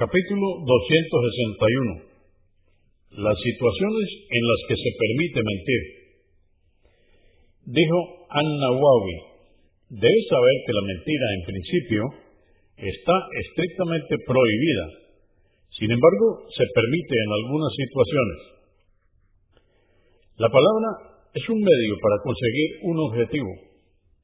[0.00, 3.20] Capítulo 261.
[3.20, 5.82] Las situaciones en las que se permite mentir.
[7.68, 7.98] Dijo
[8.32, 9.16] An-Nawawi,
[9.92, 12.02] debes saber que la mentira en principio
[12.80, 13.12] está
[13.44, 15.04] estrictamente prohibida.
[15.68, 18.38] Sin embargo, se permite en algunas situaciones.
[20.40, 20.88] La palabra
[21.28, 23.52] es un medio para conseguir un objetivo.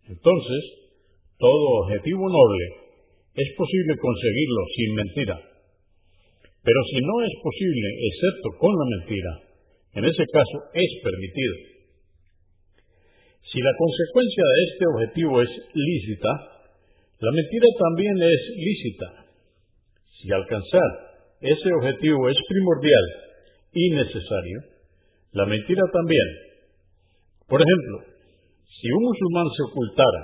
[0.09, 0.63] Entonces,
[1.37, 2.65] todo objetivo noble
[3.37, 5.37] es posible conseguirlo sin mentira.
[6.67, 9.33] Pero si no es posible, excepto con la mentira,
[9.95, 11.55] en ese caso es permitido.
[13.47, 16.33] Si la consecuencia de este objetivo es lícita,
[17.23, 19.09] la mentira también es lícita.
[20.19, 20.91] Si alcanzar
[21.39, 23.07] ese objetivo es primordial
[23.71, 24.59] y necesario,
[25.39, 26.29] la mentira también.
[27.47, 28.11] Por ejemplo,
[28.67, 30.23] si un musulmán se ocultara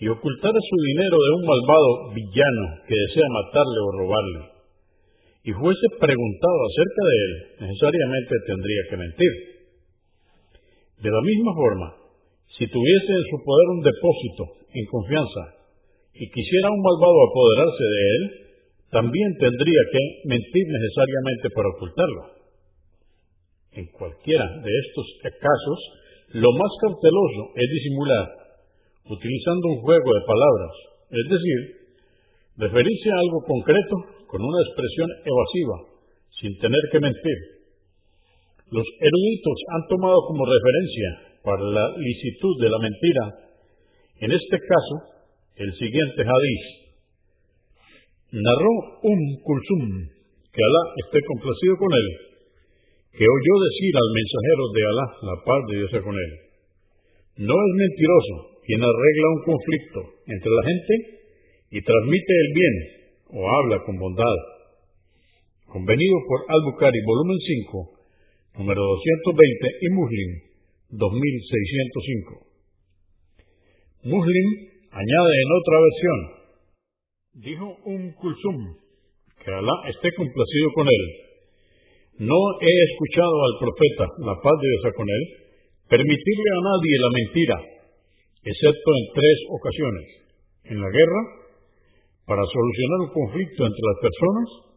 [0.00, 4.53] y ocultara su dinero de un malvado villano que desea matarle o robarle,
[5.44, 7.32] y fuese preguntado acerca de él,
[7.68, 9.32] necesariamente tendría que mentir.
[11.04, 11.88] De la misma forma,
[12.56, 14.42] si tuviese en su poder un depósito
[14.72, 15.42] en confianza
[16.16, 18.22] y quisiera un malvado apoderarse de él,
[18.88, 22.22] también tendría que mentir necesariamente para ocultarlo.
[23.74, 25.06] En cualquiera de estos
[25.44, 25.78] casos,
[26.40, 28.26] lo más cauteloso es disimular,
[29.12, 30.74] utilizando un juego de palabras,
[31.10, 31.58] es decir,
[32.56, 35.76] referirse a algo concreto con una expresión evasiva,
[36.42, 37.38] sin tener que mentir.
[38.66, 43.24] Los eruditos han tomado como referencia para la licitud de la mentira,
[44.26, 44.96] en este caso,
[45.54, 46.62] el siguiente hadiz.
[48.42, 48.74] Narró
[49.06, 50.02] un Kulsum,
[50.50, 52.08] que Alá esté complacido con él,
[53.14, 56.32] que oyó decir al mensajero de Alá, la paz de Dios con él.
[57.38, 58.34] No es mentiroso
[58.66, 60.94] quien arregla un conflicto entre la gente
[61.70, 63.03] y transmite el bien
[63.34, 64.38] o habla con bondad.
[65.66, 70.30] Convenido por Al-Bukhari, volumen 5, número 220 y Muslim,
[70.90, 72.46] 2605.
[74.04, 74.46] Muslim
[74.86, 76.18] añade en otra versión,
[77.42, 78.58] dijo un Kulsum,
[79.42, 81.04] que Alá esté complacido con él.
[82.22, 85.22] No he escuchado al profeta, la paz de Dios con él,
[85.90, 87.56] permitirle a nadie la mentira,
[88.44, 90.06] excepto en tres ocasiones.
[90.70, 91.43] En la guerra,
[92.26, 94.74] para solucionar un conflicto entre las personas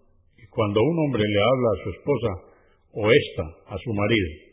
[0.57, 2.31] cuando un hombre le habla a su esposa
[2.93, 4.46] o ésta a su marido.